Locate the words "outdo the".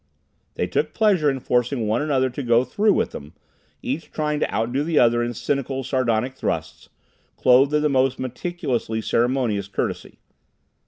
4.51-4.97